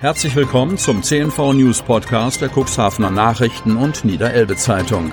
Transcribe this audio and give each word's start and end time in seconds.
Herzlich 0.00 0.34
willkommen 0.34 0.78
zum 0.78 1.02
CNV 1.02 1.52
News 1.52 1.82
Podcast 1.82 2.40
der 2.40 2.48
Cuxhavener 2.48 3.10
Nachrichten 3.10 3.76
und 3.76 4.02
Niederelbe 4.02 4.56
Zeitung. 4.56 5.12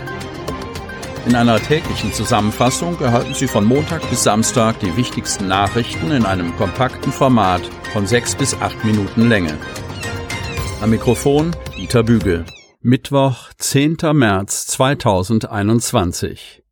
In 1.26 1.36
einer 1.36 1.60
täglichen 1.60 2.14
Zusammenfassung 2.14 2.98
erhalten 3.02 3.34
Sie 3.34 3.50
von 3.50 3.66
Montag 3.66 4.10
bis 4.10 4.24
Samstag 4.24 4.80
die 4.80 4.96
wichtigsten 4.96 5.50
Nachrichten 5.50 6.12
in 6.12 6.26
einem 6.26 6.56
kompakten 6.56 7.12
Format 7.12 7.64
von 7.92 8.08
sechs 8.08 8.34
bis 8.34 8.54
acht 8.62 8.82
Minuten 8.86 9.28
Länge. 9.28 9.58
Am 10.80 10.90
Mikrofon 10.90 11.54
Dieter 11.76 12.04
Bügel. 12.04 12.46
Mittwoch, 12.80 13.50
10. 13.58 13.98
März 14.14 14.68
2021. 14.68 16.64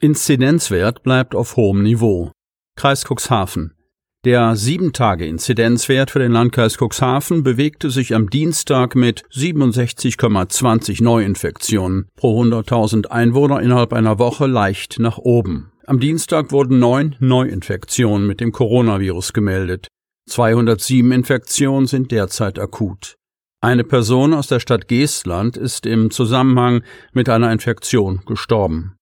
Inzidenzwert 0.00 1.04
bleibt 1.04 1.36
auf 1.36 1.54
hohem 1.54 1.84
Niveau. 1.84 2.32
Kreis 2.74 3.04
Cuxhaven. 3.04 3.76
Der 4.24 4.54
7-Tage-Inzidenzwert 4.54 6.12
für 6.12 6.20
den 6.20 6.30
Landkreis 6.30 6.76
Cuxhaven 6.76 7.42
bewegte 7.42 7.90
sich 7.90 8.14
am 8.14 8.30
Dienstag 8.30 8.94
mit 8.94 9.24
67,20 9.32 11.02
Neuinfektionen 11.02 12.06
pro 12.14 12.40
100.000 12.40 13.06
Einwohner 13.06 13.60
innerhalb 13.60 13.92
einer 13.92 14.20
Woche 14.20 14.46
leicht 14.46 15.00
nach 15.00 15.18
oben. 15.18 15.72
Am 15.88 15.98
Dienstag 15.98 16.52
wurden 16.52 16.78
neun 16.78 17.16
Neuinfektionen 17.18 18.24
mit 18.28 18.40
dem 18.40 18.52
Coronavirus 18.52 19.32
gemeldet. 19.32 19.88
207 20.28 21.10
Infektionen 21.10 21.88
sind 21.88 22.12
derzeit 22.12 22.60
akut. 22.60 23.16
Eine 23.60 23.82
Person 23.82 24.34
aus 24.34 24.46
der 24.46 24.60
Stadt 24.60 24.86
Geestland 24.86 25.56
ist 25.56 25.84
im 25.84 26.12
Zusammenhang 26.12 26.84
mit 27.12 27.28
einer 27.28 27.50
Infektion 27.50 28.20
gestorben. 28.24 28.94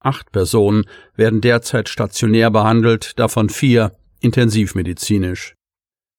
Acht 0.00 0.32
Personen 0.32 0.84
werden 1.14 1.40
derzeit 1.40 1.88
stationär 1.88 2.50
behandelt, 2.50 3.18
davon 3.18 3.48
vier 3.48 3.92
intensivmedizinisch. 4.26 5.56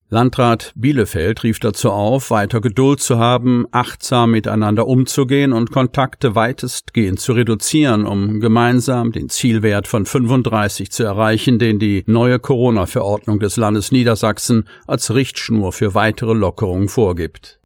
Landrat 0.10 0.72
Bielefeld 0.76 1.44
rief 1.44 1.60
dazu 1.60 1.92
auf, 1.92 2.32
weiter 2.32 2.62
Geduld 2.62 3.02
zu 3.02 3.18
haben, 3.18 3.66
achtsam 3.72 4.32
miteinander 4.32 4.88
umzugehen 4.88 5.52
und 5.52 5.72
Kontakte 5.72 6.34
weitestgehend 6.34 7.20
zu 7.20 7.34
reduzieren, 7.34 8.06
um 8.06 8.40
gemeinsam 8.40 9.12
den 9.12 9.28
Zielwert 9.28 9.86
von 9.86 10.06
35 10.06 10.92
zu 10.92 11.04
erreichen, 11.04 11.59
den 11.59 11.78
die 11.78 12.06
neue 12.08 12.40
Corona-Verordnung 12.40 13.42
des 13.42 13.58
Landes 13.58 13.92
Niedersachsen 13.92 14.70
als 14.88 15.14
Richtschnur 15.14 15.74
für 15.74 15.94
weitere 15.94 16.34
Lockerungen 16.34 16.88
vorgibt. 16.88 17.59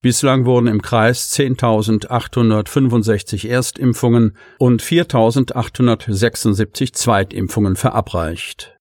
Bislang 0.00 0.46
wurden 0.46 0.68
im 0.68 0.80
Kreis 0.80 1.36
10.865 1.36 3.48
Erstimpfungen 3.48 4.36
und 4.60 4.80
4.876 4.80 6.92
Zweitimpfungen 6.92 7.74
verabreicht. 7.74 8.77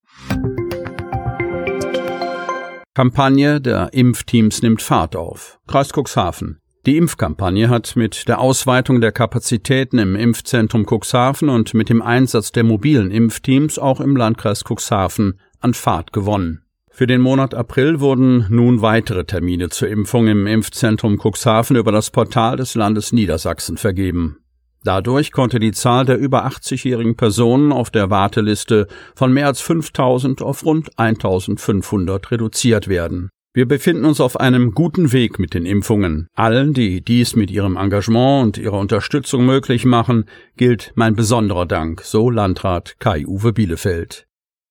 Kampagne 2.98 3.62
der 3.62 3.94
Impfteams 3.94 4.64
nimmt 4.64 4.82
Fahrt 4.82 5.16
auf. 5.16 5.60
Kreis 5.68 5.92
Cuxhaven. 5.96 6.58
Die 6.88 6.98
Impfkampagne 6.98 7.70
hat 7.70 7.96
mit 7.96 8.28
der 8.28 8.40
Ausweitung 8.40 9.02
der 9.02 9.12
Kapazitäten 9.12 10.00
im 10.00 10.16
Impfzentrum 10.16 10.84
Cuxhaven 10.84 11.50
und 11.50 11.76
mit 11.76 11.90
dem 11.90 12.02
Einsatz 12.02 12.52
der 12.52 12.64
mobilen 12.64 13.12
Impfteams 13.12 13.78
auch 13.78 14.02
im 14.02 14.16
Landkreis 14.16 14.64
Cuxhaven 14.68 15.40
an 15.60 15.76
Fahrt 15.76 16.12
gewonnen. 16.12 16.64
Für 16.90 17.06
den 17.06 17.22
Monat 17.22 17.54
April 17.54 18.00
wurden 18.00 18.48
nun 18.50 18.82
weitere 18.82 19.26
Termine 19.26 19.70
zur 19.70 19.90
Impfung 19.90 20.28
im 20.28 20.48
Impfzentrum 20.48 21.20
Cuxhaven 21.24 21.76
über 21.76 21.92
das 21.92 22.10
Portal 22.10 22.58
des 22.58 22.74
Landes 22.74 23.14
Niedersachsen 23.14 23.78
vergeben. 23.78 24.40
Dadurch 24.88 25.34
konnte 25.34 25.60
die 25.60 25.74
Zahl 25.74 26.06
der 26.06 26.18
über 26.18 26.46
80-jährigen 26.46 27.18
Personen 27.18 27.74
auf 27.74 27.90
der 27.90 28.10
Warteliste 28.10 28.88
von 29.16 29.34
mehr 29.34 29.48
als 29.48 29.60
5000 29.60 30.42
auf 30.42 30.64
rund 30.64 30.98
1500 30.98 32.32
reduziert 32.32 32.88
werden. 32.88 33.28
Wir 33.54 33.68
befinden 33.68 34.06
uns 34.06 34.22
auf 34.22 34.40
einem 34.40 34.72
guten 34.72 35.12
Weg 35.12 35.40
mit 35.40 35.54
den 35.54 35.66
Impfungen. 35.66 36.28
Allen, 36.36 36.74
die 36.74 37.04
dies 37.04 37.36
mit 37.36 37.52
ihrem 37.52 37.76
Engagement 37.76 38.46
und 38.46 38.58
ihrer 38.64 38.80
Unterstützung 38.80 39.46
möglich 39.46 39.84
machen, 39.84 40.24
gilt 40.56 40.94
mein 40.96 41.18
besonderer 41.18 41.66
Dank, 41.66 42.04
so 42.04 42.30
Landrat 42.30 42.96
Kai-Uwe 43.00 43.52
Bielefeld. 43.52 44.27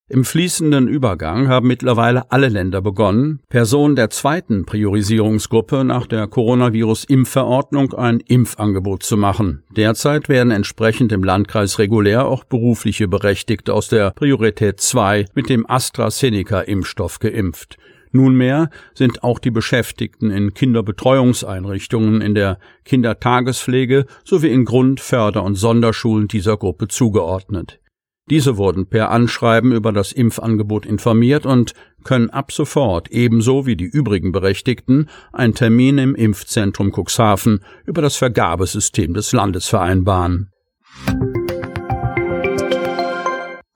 Im 0.09 0.25
fließenden 0.25 0.87
Übergang 0.87 1.49
haben 1.49 1.67
mittlerweile 1.67 2.31
alle 2.31 2.49
Länder 2.49 2.81
begonnen, 2.81 3.41
Personen 3.49 3.97
der 3.97 4.09
zweiten 4.09 4.65
Priorisierungsgruppe 4.65 5.83
nach 5.83 6.07
der 6.07 6.29
Coronavirus-Impfverordnung 6.29 7.93
ein 7.93 8.21
Impfangebot 8.21 9.03
zu 9.03 9.17
machen. 9.17 9.65
Derzeit 9.75 10.29
werden 10.29 10.53
entsprechend 10.53 11.11
im 11.11 11.25
Landkreis 11.25 11.81
regulär 11.81 12.27
auch 12.27 12.45
berufliche 12.45 13.09
Berechtigte 13.09 13.75
aus 13.75 13.89
der 13.89 14.13
Priorität 14.13 14.81
2 14.81 15.25
mit 15.35 15.49
dem 15.49 15.69
AstraZeneca-Impfstoff 15.69 17.19
geimpft. 17.19 17.77
Nunmehr 18.13 18.71
sind 18.95 19.25
auch 19.25 19.41
die 19.41 19.51
Beschäftigten 19.51 20.31
in 20.31 20.55
Kinderbetreuungseinrichtungen, 20.55 22.21
in 22.21 22.37
der 22.37 22.61
Kindertagespflege 22.85 24.07
sowie 24.23 24.53
in 24.53 24.67
Grund-, 24.67 25.01
Förder- 25.01 25.43
und 25.43 25.57
Sonderschulen 25.57 26.29
dieser 26.29 26.57
Gruppe 26.57 26.87
zugeordnet. 26.87 27.81
Diese 28.29 28.57
wurden 28.57 28.89
per 28.89 29.11
Anschreiben 29.13 29.71
über 29.71 29.93
das 29.93 30.11
Impfangebot 30.11 30.85
informiert 30.85 31.47
und 31.47 31.75
können 32.03 32.29
ab 32.31 32.51
sofort 32.51 33.09
ebenso 33.11 33.67
wie 33.67 33.77
die 33.77 33.85
übrigen 33.85 34.33
Berechtigten 34.33 35.09
einen 35.33 35.55
Termin 35.55 35.99
im 35.99 36.15
Impfzentrum 36.17 36.93
Cuxhaven 36.93 37.61
über 37.85 38.03
das 38.03 38.17
Vergabesystem 38.17 39.15
des 39.15 39.33
Landes 39.33 39.69
vereinbaren. 39.69 40.51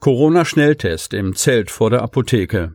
Corona-Schnelltest 0.01 1.15
im 1.15 1.37
Zelt 1.37 1.71
vor 1.71 1.91
der 1.91 2.03
Apotheke. 2.03 2.75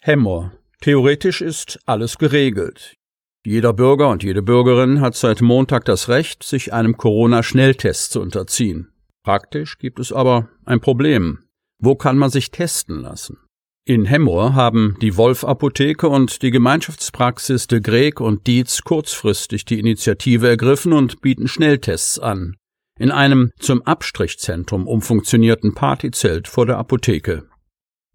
Hemmer. 0.00 0.52
Theoretisch 0.80 1.42
ist 1.42 1.78
alles 1.84 2.16
geregelt. 2.18 2.96
Jeder 3.44 3.72
Bürger 3.72 4.08
und 4.08 4.22
jede 4.22 4.42
Bürgerin 4.42 5.00
hat 5.00 5.14
seit 5.14 5.40
Montag 5.40 5.84
das 5.84 6.08
Recht, 6.08 6.42
sich 6.42 6.72
einem 6.72 6.96
Corona-Schnelltest 6.96 8.12
zu 8.12 8.20
unterziehen. 8.20 8.89
Praktisch 9.22 9.78
gibt 9.78 10.00
es 10.00 10.12
aber 10.12 10.48
ein 10.64 10.80
Problem. 10.80 11.40
Wo 11.78 11.94
kann 11.94 12.18
man 12.18 12.30
sich 12.30 12.50
testen 12.50 13.00
lassen? 13.00 13.38
In 13.86 14.04
Hemmoor 14.04 14.54
haben 14.54 14.96
die 15.00 15.16
Wolf 15.16 15.44
Apotheke 15.44 16.08
und 16.08 16.42
die 16.42 16.50
Gemeinschaftspraxis 16.50 17.66
de 17.66 17.80
Greg 17.80 18.20
und 18.20 18.46
Dietz 18.46 18.82
kurzfristig 18.82 19.64
die 19.64 19.80
Initiative 19.80 20.48
ergriffen 20.48 20.92
und 20.92 21.20
bieten 21.22 21.48
Schnelltests 21.48 22.18
an. 22.18 22.56
In 22.98 23.10
einem 23.10 23.50
zum 23.58 23.82
Abstrichzentrum 23.82 24.86
umfunktionierten 24.86 25.74
Partyzelt 25.74 26.46
vor 26.46 26.66
der 26.66 26.78
Apotheke. 26.78 27.49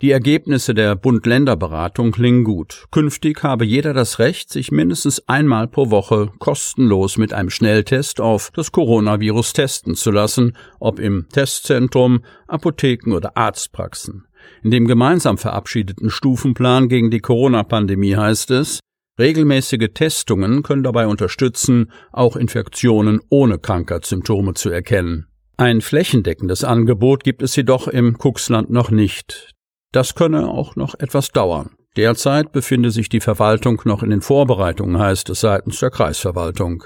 Die 0.01 0.11
Ergebnisse 0.11 0.73
der 0.73 0.97
Bund-Länder-Beratung 0.97 2.11
klingen 2.11 2.43
gut. 2.43 2.83
Künftig 2.91 3.43
habe 3.43 3.63
jeder 3.63 3.93
das 3.93 4.19
Recht, 4.19 4.51
sich 4.51 4.69
mindestens 4.69 5.25
einmal 5.29 5.69
pro 5.69 5.89
Woche 5.89 6.33
kostenlos 6.37 7.17
mit 7.17 7.31
einem 7.31 7.49
Schnelltest 7.49 8.19
auf 8.19 8.51
das 8.53 8.73
Coronavirus 8.73 9.53
testen 9.53 9.95
zu 9.95 10.11
lassen, 10.11 10.57
ob 10.81 10.99
im 10.99 11.27
Testzentrum, 11.31 12.25
Apotheken 12.45 13.13
oder 13.13 13.37
Arztpraxen. 13.37 14.27
In 14.63 14.71
dem 14.71 14.85
gemeinsam 14.85 15.37
verabschiedeten 15.37 16.09
Stufenplan 16.09 16.89
gegen 16.89 17.09
die 17.09 17.21
Corona-Pandemie 17.21 18.17
heißt 18.17 18.51
es, 18.51 18.81
regelmäßige 19.17 19.91
Testungen 19.93 20.61
können 20.61 20.83
dabei 20.83 21.07
unterstützen, 21.07 21.89
auch 22.11 22.35
Infektionen 22.35 23.21
ohne 23.29 23.59
Krankheitssymptome 23.59 24.55
zu 24.55 24.69
erkennen. 24.69 25.27
Ein 25.55 25.79
flächendeckendes 25.79 26.65
Angebot 26.65 27.23
gibt 27.23 27.41
es 27.41 27.55
jedoch 27.55 27.87
im 27.87 28.17
Kuxland 28.17 28.69
noch 28.69 28.91
nicht. 28.91 29.54
Das 29.95 30.13
könne 30.13 30.49
auch 30.49 30.75
noch 30.75 30.99
etwas 30.99 31.31
dauern. 31.31 31.69
Derzeit 31.95 32.51
befinde 32.51 32.91
sich 32.91 33.07
die 33.07 33.21
Verwaltung 33.21 33.81
noch 33.85 34.03
in 34.03 34.09
den 34.09 34.19
Vorbereitungen, 34.19 34.99
heißt 34.99 35.29
es 35.29 35.39
seitens 35.39 35.79
der 35.79 35.89
Kreisverwaltung. 35.89 36.83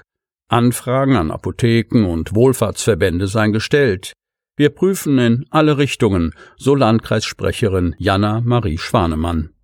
Anfragen 0.48 1.16
an 1.16 1.32
Apotheken 1.32 2.06
und 2.06 2.36
Wohlfahrtsverbände 2.36 3.26
seien 3.26 3.52
gestellt. 3.52 4.14
Wir 4.58 4.70
prüfen 4.70 5.18
in 5.18 5.46
alle 5.50 5.80
Richtungen, 5.80 6.36
so 6.56 6.76
Landkreissprecherin 6.76 7.96
Jana 7.98 8.42
Marie 8.42 8.78
Schwanemann. 8.78 9.56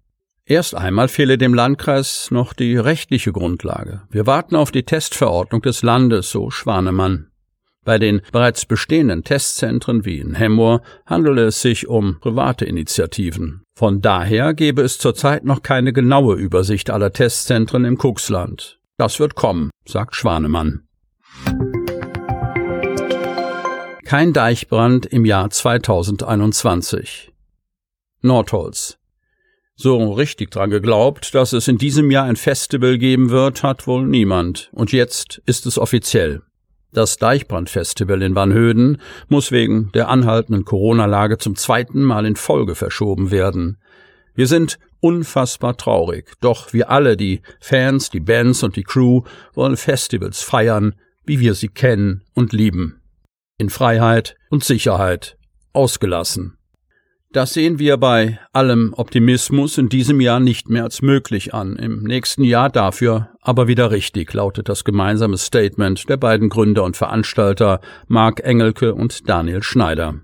Erst 0.48 0.74
einmal 0.74 1.08
fehle 1.08 1.38
dem 1.38 1.54
Landkreis 1.54 2.32
noch 2.32 2.52
die 2.52 2.78
rechtliche 2.78 3.32
Grundlage. 3.32 4.02
Wir 4.10 4.26
warten 4.26 4.56
auf 4.56 4.72
die 4.72 4.86
Testverordnung 4.86 5.62
des 5.62 5.84
Landes, 5.84 6.32
so 6.32 6.50
Schwanemann. 6.50 7.28
Bei 7.86 8.00
den 8.00 8.22
bereits 8.32 8.66
bestehenden 8.66 9.24
Testzentren 9.24 10.06
wie 10.06 10.20
in 10.20 10.34
Hemmoor 10.34 10.82
handele 11.06 11.46
es 11.46 11.62
sich 11.62 11.88
um 11.88 12.20
private 12.20 12.66
Initiativen. 12.66 13.62
Von 13.78 14.02
daher 14.02 14.56
gebe 14.56 14.82
es 14.82 14.98
zurzeit 14.98 15.46
noch 15.46 15.62
keine 15.62 15.94
genaue 15.94 16.36
Übersicht 16.36 16.90
aller 16.90 17.14
Testzentren 17.14 17.86
im 17.86 17.98
Kuxland. 18.00 18.80
Das 18.98 19.20
wird 19.20 19.36
kommen, 19.36 19.70
sagt 19.86 20.16
Schwanemann. 20.16 20.88
Kein 24.04 24.34
Deichbrand 24.34 25.06
im 25.06 25.24
Jahr 25.24 25.52
2021. 25.52 27.34
Nordholz. 28.22 28.98
So 29.76 30.14
richtig 30.14 30.52
dran 30.52 30.70
geglaubt, 30.70 31.36
dass 31.36 31.54
es 31.54 31.68
in 31.68 31.78
diesem 31.78 32.10
Jahr 32.10 32.26
ein 32.26 32.38
Festival 32.38 32.98
geben 32.98 33.30
wird, 33.30 33.62
hat 33.62 33.86
wohl 33.86 34.08
niemand. 34.08 34.70
Und 34.72 34.92
jetzt 34.92 35.42
ist 35.46 35.66
es 35.66 35.78
offiziell. 35.78 36.42
Das 36.96 37.18
Deichbrandfestival 37.18 38.22
in 38.22 38.36
Vanhöden 38.36 39.02
muss 39.28 39.52
wegen 39.52 39.92
der 39.92 40.08
anhaltenden 40.08 40.64
Corona-Lage 40.64 41.38
zum 41.38 41.58
zweiten 41.58 42.02
Mal 42.02 42.26
in 42.26 42.38
Folge 42.38 42.74
verschoben 42.74 43.32
werden. 43.32 43.78
Wir 44.34 44.48
sind 44.48 44.80
unfassbar 45.02 45.76
traurig, 45.76 46.32
doch 46.40 46.72
wir 46.72 46.90
alle, 46.90 47.18
die 47.18 47.42
Fans, 47.60 48.12
die 48.12 48.22
Bands 48.22 48.64
und 48.64 48.78
die 48.78 48.84
Crew, 48.84 49.24
wollen 49.54 49.76
Festivals 49.76 50.42
feiern, 50.42 50.96
wie 51.26 51.42
wir 51.42 51.54
sie 51.54 51.68
kennen 51.68 52.24
und 52.34 52.54
lieben. 52.54 53.02
In 53.58 53.70
Freiheit 53.70 54.38
und 54.50 54.64
Sicherheit, 54.64 55.38
ausgelassen. 55.74 56.58
Das 57.36 57.52
sehen 57.52 57.80
wir 57.80 57.98
bei 57.98 58.40
allem 58.54 58.94
Optimismus 58.96 59.78
in 59.78 59.90
diesem 59.90 60.22
Jahr 60.22 60.40
nicht 60.40 60.70
mehr 60.70 60.84
als 60.84 61.02
möglich 61.02 61.54
an, 61.54 61.76
im 61.76 62.04
nächsten 62.04 62.46
Jahr 62.46 62.70
dafür 62.70 63.36
aber 63.42 63.68
wieder 63.68 63.92
richtig, 63.92 64.34
lautet 64.34 64.70
das 64.70 64.86
gemeinsame 64.86 65.38
Statement 65.38 66.08
der 66.08 66.16
beiden 66.16 66.48
Gründer 66.48 66.86
und 66.86 66.96
Veranstalter 66.96 67.82
Marc 68.08 68.40
Engelke 68.40 68.96
und 68.96 69.28
Daniel 69.28 69.64
Schneider. 69.64 70.16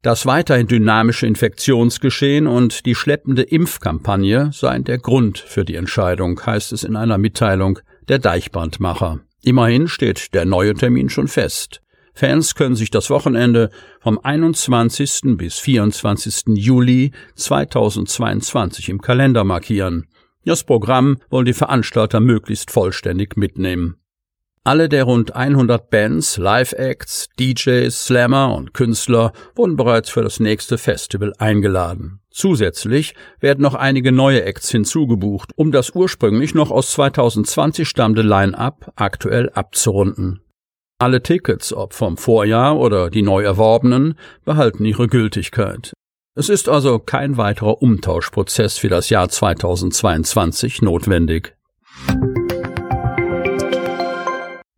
Das 0.00 0.24
weiterhin 0.24 0.68
dynamische 0.68 1.26
Infektionsgeschehen 1.26 2.46
und 2.46 2.86
die 2.86 2.94
schleppende 2.94 3.42
Impfkampagne 3.42 4.52
seien 4.54 4.84
der 4.84 4.96
Grund 4.96 5.38
für 5.38 5.66
die 5.66 5.74
Entscheidung, 5.74 6.40
heißt 6.44 6.72
es 6.72 6.82
in 6.82 6.96
einer 6.96 7.18
Mitteilung 7.18 7.78
der 8.08 8.18
Deichbrandmacher. 8.18 9.20
Immerhin 9.42 9.86
steht 9.86 10.32
der 10.32 10.46
neue 10.46 10.72
Termin 10.72 11.10
schon 11.10 11.28
fest. 11.28 11.82
Fans 12.14 12.54
können 12.54 12.76
sich 12.76 12.90
das 12.90 13.10
Wochenende 13.10 13.70
vom 14.00 14.18
21. 14.22 15.36
bis 15.36 15.58
24. 15.58 16.56
Juli 16.56 17.12
2022 17.36 18.88
im 18.88 19.00
Kalender 19.00 19.44
markieren. 19.44 20.06
Das 20.44 20.64
Programm 20.64 21.18
wollen 21.30 21.46
die 21.46 21.52
Veranstalter 21.52 22.20
möglichst 22.20 22.70
vollständig 22.70 23.36
mitnehmen. 23.36 23.96
Alle 24.64 24.88
der 24.88 25.04
rund 25.04 25.34
100 25.34 25.90
Bands, 25.90 26.36
Live-Acts, 26.36 27.30
DJs, 27.38 28.04
Slammer 28.04 28.54
und 28.54 28.74
Künstler 28.74 29.32
wurden 29.56 29.76
bereits 29.76 30.10
für 30.10 30.22
das 30.22 30.38
nächste 30.38 30.78
Festival 30.78 31.32
eingeladen. 31.38 32.20
Zusätzlich 32.30 33.14
werden 33.40 33.60
noch 33.62 33.74
einige 33.74 34.12
neue 34.12 34.44
Acts 34.44 34.70
hinzugebucht, 34.70 35.50
um 35.56 35.72
das 35.72 35.90
ursprünglich 35.90 36.54
noch 36.54 36.70
aus 36.70 36.92
2020 36.92 37.88
stammende 37.88 38.22
Line-up 38.22 38.92
aktuell 38.94 39.50
abzurunden. 39.50 40.40
Alle 41.02 41.20
Tickets, 41.20 41.72
ob 41.72 41.94
vom 41.94 42.16
Vorjahr 42.16 42.78
oder 42.78 43.10
die 43.10 43.22
neu 43.22 43.42
erworbenen, 43.42 44.14
behalten 44.44 44.84
ihre 44.84 45.08
Gültigkeit. 45.08 45.92
Es 46.36 46.48
ist 46.48 46.68
also 46.68 47.00
kein 47.00 47.36
weiterer 47.36 47.82
Umtauschprozess 47.82 48.78
für 48.78 48.88
das 48.88 49.10
Jahr 49.10 49.28
2022 49.28 50.80
notwendig. 50.80 51.56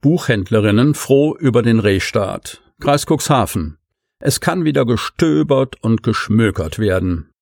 Buchhändlerinnen 0.01 0.95
froh 0.95 1.37
über 1.37 1.61
den 1.61 1.79
Rehstart. 1.79 2.63
Kreis 2.81 3.05
Cuxhaven. 3.05 3.77
Es 4.19 4.41
kann 4.41 4.65
wieder 4.65 4.87
gestöbert 4.87 5.77
und 5.83 6.03
geschmökert 6.03 6.79
werden. 6.79 7.34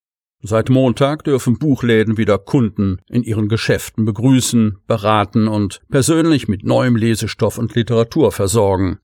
Seit 0.44 0.70
Montag 0.70 1.22
dürfen 1.22 1.56
Buchläden 1.56 2.16
wieder 2.16 2.36
Kunden 2.36 2.98
in 3.08 3.22
ihren 3.22 3.48
Geschäften 3.48 4.04
begrüßen, 4.04 4.78
beraten 4.88 5.46
und 5.46 5.82
persönlich 5.88 6.48
mit 6.48 6.64
neuem 6.64 6.96
Lesestoff 6.96 7.58
und 7.58 7.76
Literatur 7.76 8.32
versorgen. 8.32 8.98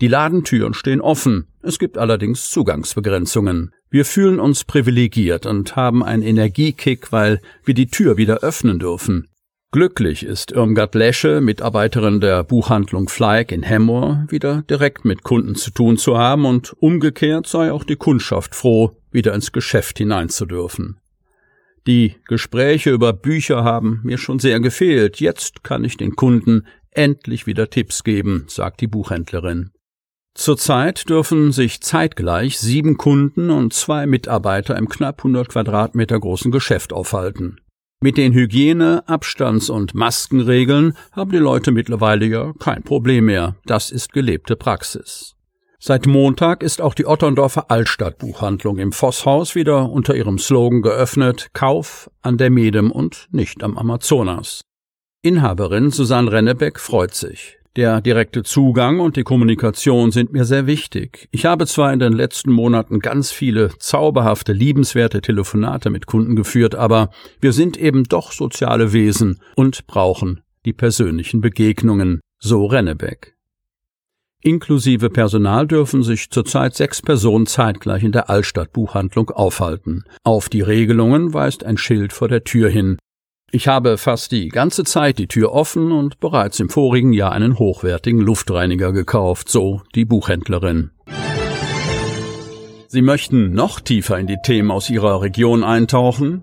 Die 0.00 0.08
Ladentüren 0.08 0.72
stehen 0.72 1.02
offen, 1.02 1.48
es 1.62 1.78
gibt 1.78 1.98
allerdings 1.98 2.48
Zugangsbegrenzungen. 2.48 3.74
Wir 3.90 4.06
fühlen 4.06 4.40
uns 4.40 4.64
privilegiert 4.64 5.44
und 5.44 5.76
haben 5.76 6.02
einen 6.02 6.22
Energiekick, 6.22 7.12
weil 7.12 7.40
wir 7.64 7.74
die 7.74 7.88
Tür 7.88 8.16
wieder 8.16 8.38
öffnen 8.38 8.78
dürfen. 8.78 9.28
Glücklich 9.70 10.24
ist 10.24 10.52
Irmgard 10.52 10.94
Lesche, 10.94 11.42
Mitarbeiterin 11.42 12.20
der 12.20 12.42
Buchhandlung 12.44 13.10
Fleig 13.10 13.52
in 13.52 13.62
Hemmoor, 13.62 14.24
wieder 14.30 14.62
direkt 14.62 15.04
mit 15.04 15.24
Kunden 15.24 15.56
zu 15.56 15.70
tun 15.70 15.98
zu 15.98 16.16
haben 16.16 16.46
und 16.46 16.74
umgekehrt 16.80 17.46
sei 17.46 17.70
auch 17.70 17.84
die 17.84 17.96
Kundschaft 17.96 18.54
froh, 18.54 18.97
wieder 19.10 19.34
ins 19.34 19.52
Geschäft 19.52 19.98
hinein 19.98 20.28
zu 20.28 20.46
dürfen. 20.46 21.00
Die 21.86 22.16
Gespräche 22.26 22.90
über 22.90 23.12
Bücher 23.12 23.64
haben 23.64 24.00
mir 24.02 24.18
schon 24.18 24.38
sehr 24.38 24.60
gefehlt. 24.60 25.20
Jetzt 25.20 25.64
kann 25.64 25.84
ich 25.84 25.96
den 25.96 26.16
Kunden 26.16 26.66
endlich 26.90 27.46
wieder 27.46 27.70
Tipps 27.70 28.04
geben, 28.04 28.44
sagt 28.48 28.80
die 28.80 28.86
Buchhändlerin. 28.86 29.70
Zurzeit 30.34 31.08
dürfen 31.08 31.50
sich 31.50 31.80
zeitgleich 31.80 32.58
sieben 32.58 32.96
Kunden 32.96 33.50
und 33.50 33.72
zwei 33.72 34.06
Mitarbeiter 34.06 34.76
im 34.76 34.88
knapp 34.88 35.20
100 35.20 35.48
Quadratmeter 35.48 36.20
großen 36.20 36.52
Geschäft 36.52 36.92
aufhalten. 36.92 37.60
Mit 38.00 38.16
den 38.16 38.32
Hygiene-, 38.32 39.02
Abstands- 39.08 39.70
und 39.70 39.94
Maskenregeln 39.94 40.96
haben 41.10 41.32
die 41.32 41.38
Leute 41.38 41.72
mittlerweile 41.72 42.26
ja 42.26 42.52
kein 42.60 42.84
Problem 42.84 43.24
mehr. 43.24 43.56
Das 43.66 43.90
ist 43.90 44.12
gelebte 44.12 44.54
Praxis. 44.54 45.34
Seit 45.80 46.06
Montag 46.06 46.64
ist 46.64 46.80
auch 46.80 46.92
die 46.92 47.06
Otterndorfer 47.06 47.70
Altstadtbuchhandlung 47.70 48.78
im 48.78 48.90
Vosshaus 48.90 49.54
wieder 49.54 49.88
unter 49.88 50.16
ihrem 50.16 50.38
Slogan 50.38 50.82
geöffnet 50.82 51.50
Kauf 51.52 52.10
an 52.20 52.36
der 52.36 52.50
Medem 52.50 52.90
und 52.90 53.28
nicht 53.30 53.62
am 53.62 53.78
Amazonas. 53.78 54.62
Inhaberin 55.22 55.90
Susanne 55.90 56.32
Rennebeck 56.32 56.80
freut 56.80 57.14
sich. 57.14 57.58
Der 57.76 58.00
direkte 58.00 58.42
Zugang 58.42 58.98
und 58.98 59.16
die 59.16 59.22
Kommunikation 59.22 60.10
sind 60.10 60.32
mir 60.32 60.44
sehr 60.44 60.66
wichtig. 60.66 61.28
Ich 61.30 61.44
habe 61.44 61.64
zwar 61.64 61.92
in 61.92 62.00
den 62.00 62.12
letzten 62.12 62.50
Monaten 62.50 62.98
ganz 62.98 63.30
viele 63.30 63.70
zauberhafte, 63.78 64.52
liebenswerte 64.52 65.20
Telefonate 65.20 65.90
mit 65.90 66.06
Kunden 66.06 66.34
geführt, 66.34 66.74
aber 66.74 67.10
wir 67.40 67.52
sind 67.52 67.76
eben 67.76 68.02
doch 68.02 68.32
soziale 68.32 68.92
Wesen 68.92 69.38
und 69.54 69.86
brauchen 69.86 70.40
die 70.64 70.72
persönlichen 70.72 71.40
Begegnungen, 71.40 72.20
so 72.40 72.66
Rennebeck. 72.66 73.37
Inklusive 74.42 75.10
Personal 75.10 75.66
dürfen 75.66 76.04
sich 76.04 76.30
zurzeit 76.30 76.74
sechs 76.74 77.02
Personen 77.02 77.46
zeitgleich 77.46 78.04
in 78.04 78.12
der 78.12 78.30
Altstadtbuchhandlung 78.30 79.30
aufhalten. 79.30 80.04
Auf 80.22 80.48
die 80.48 80.60
Regelungen 80.60 81.34
weist 81.34 81.64
ein 81.64 81.76
Schild 81.76 82.12
vor 82.12 82.28
der 82.28 82.44
Tür 82.44 82.70
hin. 82.70 82.98
Ich 83.50 83.66
habe 83.66 83.98
fast 83.98 84.30
die 84.30 84.48
ganze 84.48 84.84
Zeit 84.84 85.18
die 85.18 85.26
Tür 85.26 85.52
offen 85.52 85.90
und 85.90 86.20
bereits 86.20 86.60
im 86.60 86.68
vorigen 86.68 87.12
Jahr 87.12 87.32
einen 87.32 87.58
hochwertigen 87.58 88.20
Luftreiniger 88.20 88.92
gekauft, 88.92 89.48
so 89.48 89.82
die 89.94 90.04
Buchhändlerin. 90.04 90.92
Sie 92.86 93.02
möchten 93.02 93.52
noch 93.52 93.80
tiefer 93.80 94.18
in 94.18 94.26
die 94.26 94.38
Themen 94.42 94.70
aus 94.70 94.88
Ihrer 94.88 95.20
Region 95.20 95.64
eintauchen? 95.64 96.42